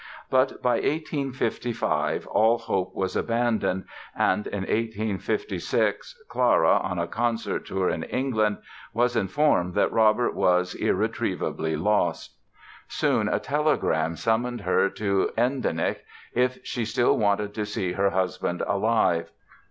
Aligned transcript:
But 0.31 0.63
by 0.63 0.77
1855 0.79 2.25
all 2.25 2.57
hope 2.57 2.95
was 2.95 3.15
abandoned 3.15 3.85
and 4.17 4.47
in 4.47 4.61
1856 4.61 6.15
Clara, 6.27 6.77
on 6.79 6.97
a 6.97 7.05
concert 7.05 7.67
tour 7.67 7.87
in 7.87 8.01
England, 8.01 8.57
was 8.93 9.15
informed 9.15 9.75
that 9.75 9.91
Robert 9.91 10.33
was 10.33 10.73
"irretrievably 10.73 11.75
lost". 11.75 12.35
Soon 12.87 13.27
a 13.29 13.37
telegram 13.37 14.15
summoned 14.15 14.61
her 14.61 14.89
to 14.89 15.29
Endenich 15.37 15.99
"if 16.33 16.57
she 16.65 16.83
still 16.83 17.15
wanted 17.15 17.53
to 17.53 17.63
see 17.63 17.91
her 17.91 18.09
husband 18.09 18.61
alive". 18.67 19.31